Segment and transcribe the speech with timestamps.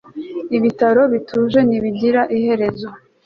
[0.57, 2.89] Ibitaro bituje ntibigira iherezo